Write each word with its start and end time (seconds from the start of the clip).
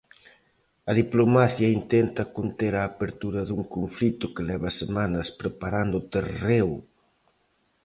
A 0.91 0.91
diplomacia 1.01 1.73
intenta 1.79 2.23
conter 2.37 2.73
a 2.77 2.83
apertura 2.91 3.41
dun 3.49 3.63
conflito 3.75 4.25
que 4.33 4.47
leva 4.49 4.77
semanas 4.81 5.27
preparando 5.41 5.95
o 5.99 6.07
terreo. 6.15 6.73